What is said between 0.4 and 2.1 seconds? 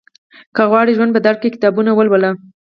که غواړې ژوند بدل کړې، کتابونه